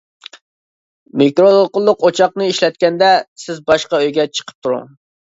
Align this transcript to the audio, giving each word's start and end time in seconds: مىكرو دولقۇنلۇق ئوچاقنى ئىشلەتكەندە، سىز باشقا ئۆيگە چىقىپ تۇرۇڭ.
مىكرو 1.21 1.49
دولقۇنلۇق 1.55 2.05
ئوچاقنى 2.07 2.47
ئىشلەتكەندە، 2.51 3.09
سىز 3.43 3.59
باشقا 3.67 3.99
ئۆيگە 3.99 4.25
چىقىپ 4.39 4.57
تۇرۇڭ. 4.69 4.89